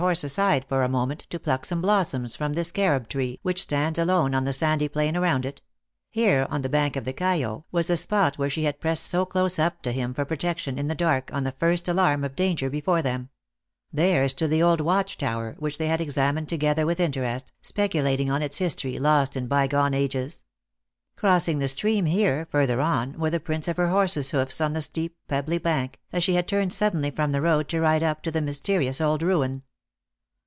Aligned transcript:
351 0.01 0.15
horse 0.15 0.23
aside 0.23 0.65
for 0.67 0.81
a 0.81 0.89
moment, 0.89 1.19
to 1.29 1.37
pluck 1.39 1.63
some 1.63 1.79
blossoms 1.79 2.35
from 2.35 2.53
this 2.53 2.71
carob 2.71 3.07
tree, 3.07 3.37
which 3.43 3.61
stands 3.61 3.99
alone 3.99 4.33
on 4.33 4.45
the 4.45 4.51
sandy 4.51 4.87
plain 4.87 5.15
around 5.15 5.45
it; 5.45 5.61
here, 6.09 6.47
on 6.49 6.63
the 6.63 6.69
bank 6.69 6.95
of 6.95 7.05
the 7.05 7.13
Cayo, 7.13 7.65
was 7.71 7.85
the 7.85 7.95
spot 7.95 8.35
where 8.39 8.49
she 8.49 8.63
had 8.63 8.79
pressed 8.79 9.05
so 9.05 9.25
close 9.27 9.59
up 9.59 9.83
beside 9.83 9.93
him 9.93 10.13
for 10.15 10.25
protection, 10.25 10.79
in 10.79 10.87
the 10.87 10.95
dark, 10.95 11.29
on 11.31 11.43
the 11.43 11.51
first 11.51 11.87
alarm 11.87 12.23
of 12.23 12.35
dan 12.35 12.55
ger 12.55 12.67
before 12.67 13.03
them; 13.03 13.29
there 13.93 14.27
stood 14.27 14.49
the 14.49 14.63
old 14.63 14.81
watch 14.81 15.19
tower, 15.19 15.55
which 15.59 15.77
they 15.77 15.87
had 15.87 16.01
examined 16.01 16.49
together 16.49 16.83
with 16.87 16.99
interest, 16.99 17.51
spec 17.61 17.91
ulating 17.91 18.27
on 18.27 18.41
its 18.41 18.57
history, 18.57 18.97
lost 18.97 19.37
in 19.37 19.45
by 19.45 19.67
gone 19.67 19.93
ages; 19.93 20.43
crossing 21.15 21.59
the 21.59 21.67
stream 21.67 22.07
here, 22.07 22.47
further 22.49 22.81
on, 22.81 23.13
were 23.19 23.29
the 23.29 23.39
prints 23.39 23.67
of 23.67 23.77
her 23.77 23.89
horses 23.89 24.31
hoofs 24.31 24.59
on 24.59 24.73
the 24.73 24.81
steep, 24.81 25.15
pebbly 25.27 25.59
bank, 25.59 25.99
as 26.11 26.23
she 26.23 26.33
had 26.33 26.47
turned 26.47 26.73
suddenly 26.73 27.11
from 27.11 27.31
the 27.31 27.39
road, 27.39 27.69
to 27.69 27.79
ride 27.79 28.01
up 28.01 28.23
to 28.23 28.31
the 28.31 28.41
mys 28.41 28.59
terious 28.59 28.99
old 28.99 29.21
ruin. 29.21 29.61